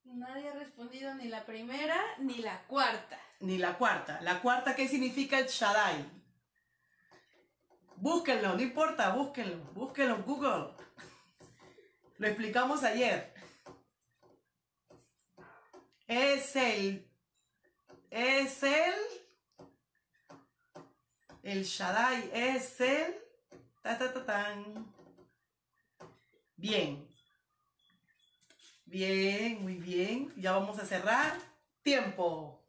[0.04, 3.21] Nadie ha respondido ni la primera ni la cuarta.
[3.42, 4.20] Ni la cuarta.
[4.22, 6.04] La cuarta, ¿qué significa el Shaddai?
[7.96, 10.68] Búsquenlo, no importa, búsquenlo, búsquenlo en Google.
[12.18, 13.34] Lo explicamos ayer.
[16.06, 17.04] Es el,
[18.10, 18.94] es el,
[21.42, 23.16] el Shaddai, es el,
[23.82, 24.86] ta, ta, ta, tan.
[26.56, 27.08] Bien.
[28.84, 30.32] Bien, muy bien.
[30.36, 31.36] Ya vamos a cerrar.
[31.82, 32.61] Tiempo.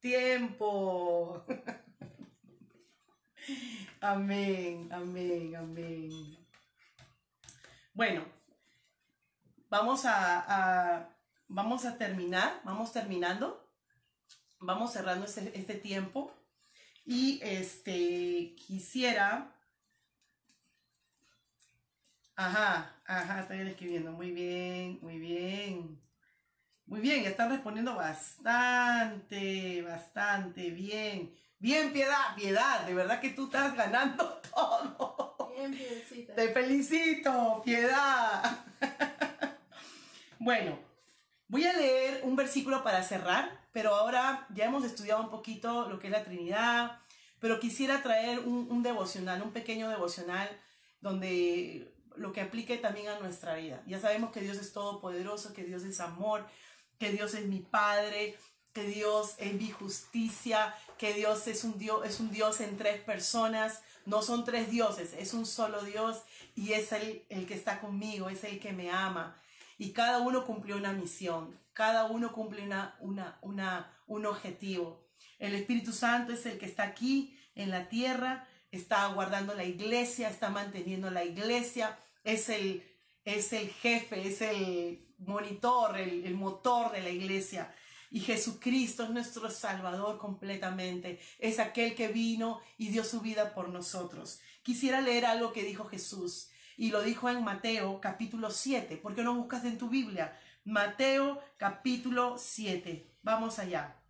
[0.00, 1.44] Tiempo.
[4.00, 6.10] amén, amén, amén.
[7.92, 8.24] Bueno,
[9.68, 11.10] vamos a,
[11.48, 13.66] vamos a terminar, vamos terminando.
[14.60, 16.32] Vamos cerrando este, este tiempo.
[17.04, 19.54] Y este quisiera
[22.40, 24.12] Ajá, ajá, estoy escribiendo.
[24.12, 26.00] Muy bien, muy bien.
[26.88, 31.34] Muy bien, están respondiendo bastante, bastante bien.
[31.58, 35.52] Bien, Piedad, Piedad, de verdad que tú estás ganando todo.
[35.54, 36.34] Bien, Piedcita.
[36.34, 38.64] Te felicito, Piedad.
[40.38, 40.78] bueno,
[41.48, 45.98] voy a leer un versículo para cerrar, pero ahora ya hemos estudiado un poquito lo
[45.98, 47.00] que es la Trinidad,
[47.38, 50.48] pero quisiera traer un, un devocional, un pequeño devocional
[51.02, 53.82] donde lo que aplique también a nuestra vida.
[53.86, 56.46] Ya sabemos que Dios es todopoderoso, que Dios es amor,
[56.98, 58.36] que Dios es mi Padre,
[58.72, 63.00] que Dios es mi justicia, que Dios es un Dios, es un Dios en tres
[63.00, 63.82] personas.
[64.04, 66.22] No son tres dioses, es un solo Dios
[66.54, 69.36] y es el, el que está conmigo, es el que me ama.
[69.78, 75.06] Y cada uno cumplió una misión, cada uno cumple una, una, una, un objetivo.
[75.38, 80.28] El Espíritu Santo es el que está aquí en la tierra, está guardando la iglesia,
[80.28, 82.82] está manteniendo la iglesia, es el,
[83.36, 87.74] es el jefe, es el monitor, el, motor de la iglesia.
[88.10, 91.20] Y Jesucristo es nuestro Salvador completamente.
[91.38, 94.40] Es aquel que vino y dio su vida por nosotros.
[94.62, 96.48] Quisiera leer algo que dijo Jesús.
[96.78, 98.96] Y lo dijo en Mateo capítulo 7.
[98.96, 100.38] ¿Por qué no buscas en tu Biblia?
[100.64, 103.14] Mateo capítulo 7.
[103.22, 104.00] Vamos allá.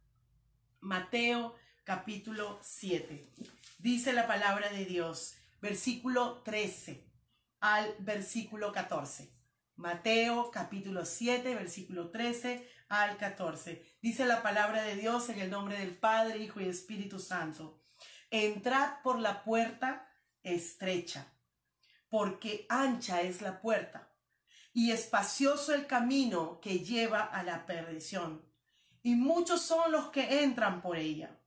[0.79, 3.33] Mateo capítulo 7.
[3.79, 5.35] Dice la palabra de Dios.
[5.61, 7.08] Versículo 13
[7.61, 9.33] al versículo 14.
[9.77, 13.85] Mateo capítulo 7, versículo 13 al 14.
[14.03, 17.81] Dice la palabra de Dios en el nombre del Padre, Hijo y Espíritu Santo.
[18.31, 20.09] Entrad por la puerta
[20.43, 21.33] estrecha,
[22.09, 24.13] porque ancha es la puerta
[24.73, 28.45] y espacioso el camino que lleva a la perdición.
[29.03, 31.41] Y muchos son los que entran por ella,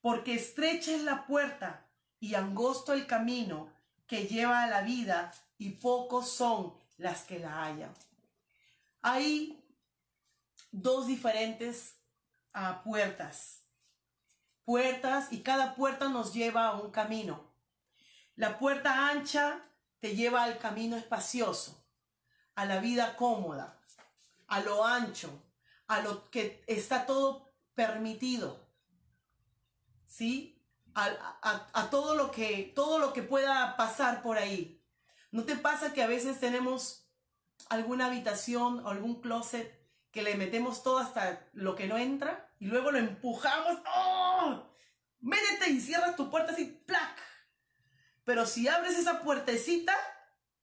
[0.00, 3.77] porque estrecha es la puerta y angosto el camino
[4.08, 7.94] que lleva a la vida y pocos son las que la hallan.
[9.02, 9.62] Hay
[10.72, 11.94] dos diferentes
[12.54, 13.62] uh, puertas.
[14.64, 17.52] Puertas y cada puerta nos lleva a un camino.
[18.34, 19.64] La puerta ancha
[20.00, 21.84] te lleva al camino espacioso,
[22.54, 23.80] a la vida cómoda,
[24.46, 25.42] a lo ancho,
[25.86, 28.68] a lo que está todo permitido.
[30.06, 30.57] ¿Sí?
[30.98, 34.82] A, todo, lo que, todo lo que pueda pasar por ahí.
[35.30, 37.06] ¿No te pasa que a veces tenemos
[37.68, 39.78] alguna habitación o algún closet
[40.10, 43.78] que le metemos todo hasta lo que no entra y luego lo empujamos?
[43.94, 44.64] ¡Oh!
[45.20, 47.18] Métete y cierras tu puerta así, ¡plac!
[48.24, 49.94] Pero si abres esa puertecita,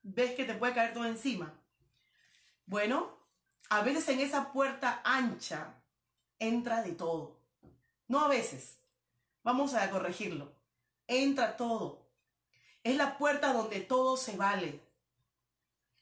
[0.01, 1.53] ves que te puede caer todo encima.
[2.65, 3.17] Bueno,
[3.69, 5.81] a veces en esa puerta ancha
[6.39, 7.39] entra de todo.
[8.07, 8.79] No a veces,
[9.45, 10.55] Vamos a corregirlo.
[11.05, 12.09] Entra todo.
[12.83, 14.81] Es la puerta donde todo se vale.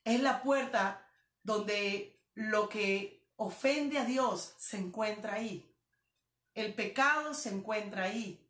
[0.05, 1.05] Es la puerta
[1.43, 5.69] donde lo que ofende a Dios se encuentra ahí.
[6.53, 8.47] El pecado se encuentra ahí.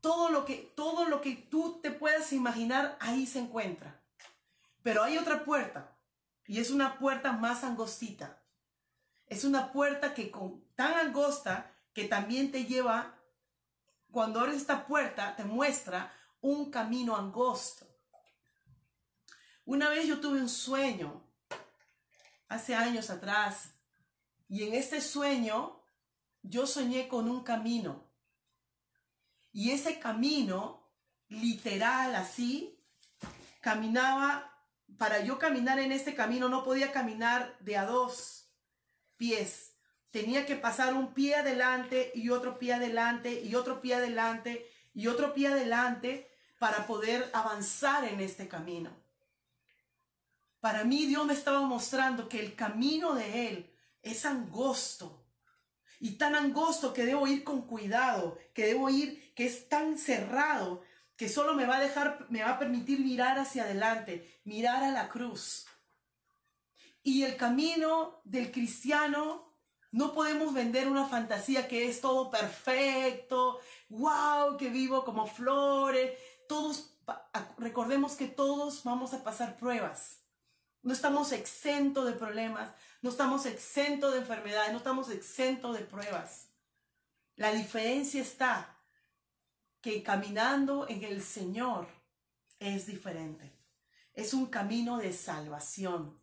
[0.00, 4.00] Todo lo que, todo lo que tú te puedas imaginar, ahí se encuentra.
[4.84, 5.96] Pero hay otra puerta,
[6.46, 8.40] y es una puerta más angostita.
[9.26, 13.18] Es una puerta que con, tan angosta que también te lleva,
[14.14, 17.84] cuando abres esta puerta, te muestra un camino angosto.
[19.64, 21.28] Una vez yo tuve un sueño,
[22.46, 23.74] hace años atrás,
[24.48, 25.84] y en este sueño
[26.42, 28.08] yo soñé con un camino.
[29.50, 30.92] Y ese camino,
[31.26, 32.80] literal así,
[33.60, 34.48] caminaba,
[34.96, 38.48] para yo caminar en este camino no podía caminar de a dos
[39.16, 39.73] pies.
[40.14, 45.08] Tenía que pasar un pie adelante y otro pie adelante y otro pie adelante y
[45.08, 48.92] otro pie adelante para poder avanzar en este camino.
[50.60, 55.26] Para mí Dios me estaba mostrando que el camino de Él es angosto
[55.98, 60.84] y tan angosto que debo ir con cuidado, que debo ir, que es tan cerrado,
[61.16, 64.92] que solo me va a dejar, me va a permitir mirar hacia adelante, mirar a
[64.92, 65.66] la cruz.
[67.02, 69.53] Y el camino del cristiano,
[69.94, 76.18] no podemos vender una fantasía que es todo perfecto, wow, que vivo como flores.
[76.48, 76.98] Todos,
[77.58, 80.18] recordemos que todos vamos a pasar pruebas.
[80.82, 86.48] No estamos exentos de problemas, no estamos exentos de enfermedades, no estamos exentos de pruebas.
[87.36, 88.76] La diferencia está
[89.80, 91.86] que caminando en el Señor
[92.58, 93.56] es diferente.
[94.12, 96.18] Es un camino de salvación.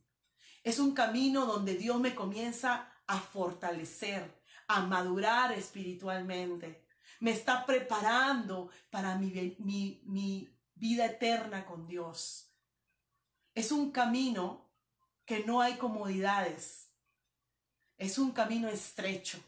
[0.62, 6.86] Es un camino donde Dios me comienza a fortalecer, a madurar espiritualmente.
[7.20, 12.52] Me está preparando para mi, mi, mi vida eterna con Dios.
[13.54, 14.70] Es un camino
[15.26, 16.90] que no hay comodidades.
[17.98, 19.40] Es un camino estrecho.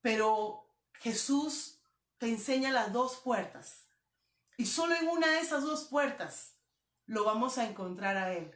[0.00, 1.80] Pero Jesús
[2.18, 3.88] te enseña las dos puertas.
[4.56, 6.56] Y solo en una de esas dos puertas
[7.06, 8.54] lo vamos a encontrar a Él.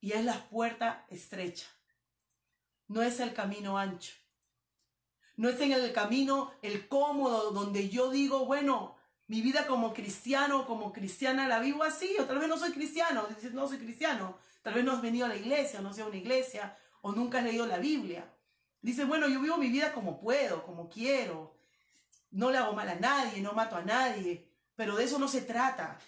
[0.00, 1.66] Y es la puerta estrecha.
[2.88, 4.14] No es el camino ancho.
[5.36, 10.66] No es en el camino el cómodo donde yo digo, bueno, mi vida como cristiano,
[10.66, 14.74] como cristiana la vivo así, o tal vez no soy cristiano, no soy cristiano, tal
[14.74, 17.66] vez no has venido a la iglesia, no sea una iglesia, o nunca has leído
[17.66, 18.30] la Biblia.
[18.80, 21.56] Dice, bueno, yo vivo mi vida como puedo, como quiero,
[22.30, 25.40] no le hago mal a nadie, no mato a nadie, pero de eso no se
[25.40, 25.98] trata.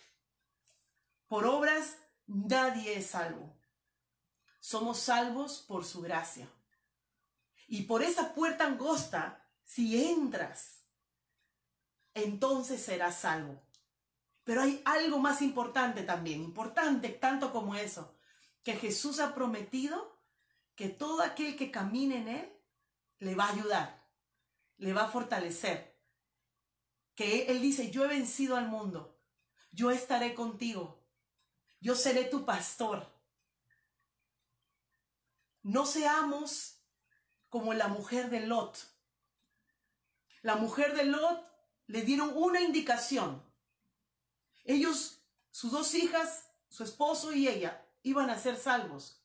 [1.27, 3.53] Por obras nadie es salvo.
[4.61, 6.49] Somos salvos por su gracia.
[7.67, 10.85] Y por esa puerta angosta, si entras,
[12.15, 13.63] entonces serás salvo.
[14.45, 18.17] Pero hay algo más importante también, importante tanto como eso,
[18.63, 20.17] que Jesús ha prometido
[20.77, 22.53] que todo aquel que camine en Él
[23.19, 24.09] le va a ayudar,
[24.77, 26.01] le va a fortalecer.
[27.17, 29.21] Que Él dice, yo he vencido al mundo,
[29.73, 31.05] yo estaré contigo,
[31.81, 33.13] yo seré tu pastor.
[35.63, 36.76] No seamos
[37.49, 38.79] como la mujer de Lot.
[40.43, 41.47] La mujer de Lot
[41.87, 43.43] le dieron una indicación.
[44.65, 49.23] Ellos, sus dos hijas, su esposo y ella, iban a ser salvos.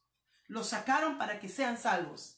[0.48, 2.38] Los sacaron para que sean salvos.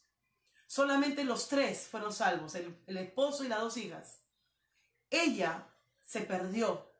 [0.67, 4.21] Solamente los tres fueron salvos, el, el esposo y las dos hijas.
[5.09, 5.67] Ella
[6.01, 6.93] se perdió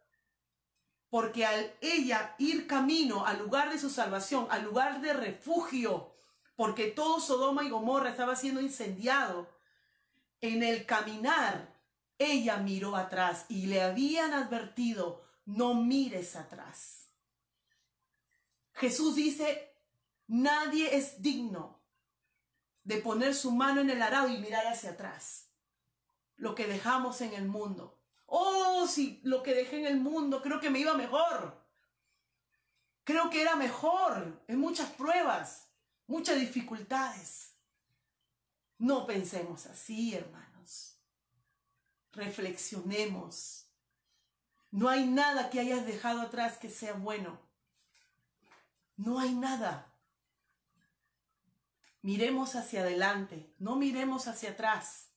[1.14, 6.13] porque al ella ir camino al lugar de su salvación, al lugar de refugio,
[6.56, 9.50] porque todo Sodoma y Gomorra estaba siendo incendiado,
[10.42, 11.74] en el caminar
[12.18, 17.10] ella miró atrás y le habían advertido, no mires atrás.
[18.74, 19.76] Jesús dice,
[20.28, 21.80] nadie es digno
[22.84, 25.50] de poner su mano en el arado y mirar hacia atrás.
[26.36, 28.00] Lo que dejamos en el mundo.
[28.26, 31.62] Oh, si lo que dejé en el mundo, creo que me iba mejor.
[33.04, 35.63] Creo que era mejor en muchas pruebas,
[36.08, 37.54] muchas dificultades.
[38.78, 40.54] No pensemos así, hermanos
[42.14, 43.66] reflexionemos.
[44.72, 47.40] No hay nada que hayas dejado atrás que sea bueno.
[48.96, 49.92] No hay nada.
[52.02, 55.10] Miremos hacia adelante, no miremos hacia atrás.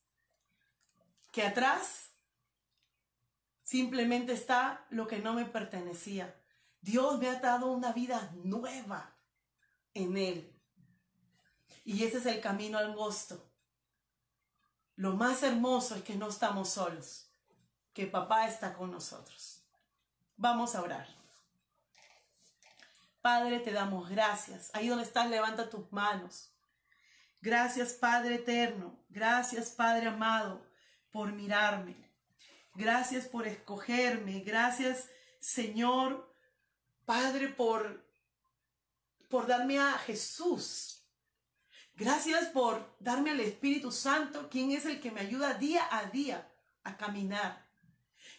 [1.32, 2.10] Que atrás
[3.62, 6.40] simplemente está lo que no me pertenecía.
[6.80, 9.16] Dios me ha dado una vida nueva
[9.94, 10.55] en Él.
[11.86, 13.48] Y ese es el camino angosto.
[14.96, 17.28] Lo más hermoso es que no estamos solos,
[17.94, 19.62] que papá está con nosotros.
[20.36, 21.06] Vamos a orar.
[23.22, 24.72] Padre, te damos gracias.
[24.74, 26.50] Ahí donde estás, levanta tus manos.
[27.40, 28.98] Gracias, Padre eterno.
[29.08, 30.66] Gracias, Padre amado,
[31.12, 31.94] por mirarme.
[32.74, 34.40] Gracias por escogerme.
[34.40, 35.08] Gracias,
[35.38, 36.34] Señor,
[37.04, 38.04] Padre, por,
[39.30, 40.95] por darme a Jesús
[41.96, 46.46] Gracias por darme al Espíritu Santo, quien es el que me ayuda día a día
[46.84, 47.66] a caminar.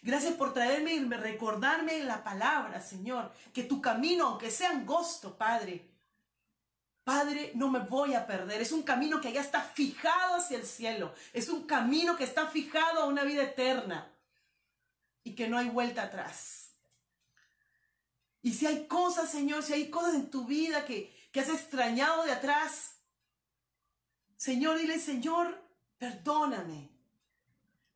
[0.00, 5.90] Gracias por traerme y recordarme la palabra, Señor, que tu camino, aunque sea angosto, Padre,
[7.02, 8.60] Padre, no me voy a perder.
[8.60, 11.14] Es un camino que ya está fijado hacia el cielo.
[11.32, 14.12] Es un camino que está fijado a una vida eterna
[15.24, 16.74] y que no hay vuelta atrás.
[18.42, 22.24] Y si hay cosas, Señor, si hay cosas en tu vida que, que has extrañado
[22.24, 22.97] de atrás,
[24.38, 25.60] Señor, dile, Señor,
[25.98, 26.90] perdóname.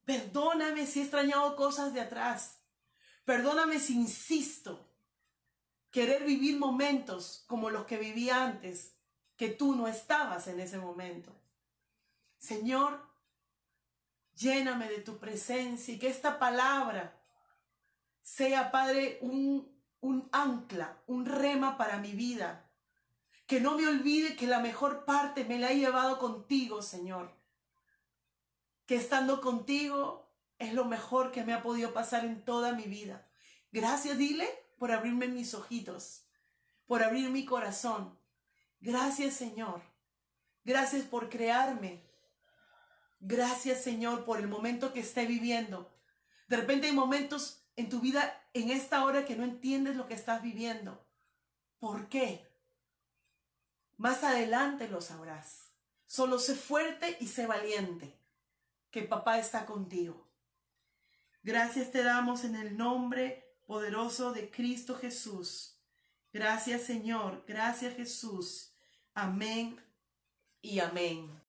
[0.04, 2.58] Perdóname si he extrañado cosas de atrás.
[3.24, 4.90] Perdóname si insisto.
[5.92, 8.96] Querer vivir momentos como los que viví antes,
[9.36, 11.32] que tú no estabas en ese momento.
[12.38, 13.00] Señor,
[14.34, 17.22] lléname de tu presencia y que esta palabra
[18.20, 22.61] sea, Padre, un, un ancla, un rema para mi vida
[23.46, 27.36] que no me olvide que la mejor parte me la he llevado contigo, Señor.
[28.86, 33.28] Que estando contigo es lo mejor que me ha podido pasar en toda mi vida.
[33.72, 36.24] Gracias, dile, por abrirme mis ojitos,
[36.86, 38.18] por abrir mi corazón.
[38.80, 39.82] Gracias, Señor.
[40.64, 42.04] Gracias por crearme.
[43.20, 45.92] Gracias, Señor, por el momento que esté viviendo.
[46.48, 50.14] De repente hay momentos en tu vida en esta hora que no entiendes lo que
[50.14, 51.06] estás viviendo.
[51.78, 52.51] ¿Por qué?
[54.02, 55.76] Más adelante lo sabrás.
[56.06, 58.18] Solo sé fuerte y sé valiente,
[58.90, 60.28] que papá está contigo.
[61.44, 65.78] Gracias te damos en el nombre poderoso de Cristo Jesús.
[66.32, 68.74] Gracias Señor, gracias Jesús.
[69.14, 69.80] Amén
[70.60, 71.41] y amén.